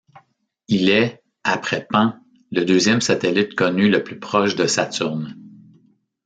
[0.67, 2.15] Il est, après Pan,
[2.51, 5.37] le deuxième satellite connu le plus proche de Saturne.